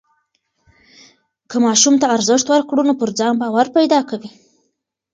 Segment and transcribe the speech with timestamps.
[1.49, 4.31] که ماشوم ته ارزښت ورکړو نو پر ځان باور پیدا کوي.